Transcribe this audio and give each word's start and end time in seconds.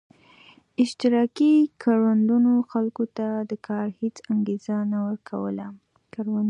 اشتراکي 0.83 1.51
کروندو 1.81 2.35
خلکو 2.71 3.03
ته 3.17 3.27
د 3.49 3.51
کار 3.67 3.87
هېڅ 3.99 4.15
انګېزه 4.31 4.75
نه 4.91 4.99
ورکوله 5.07 5.67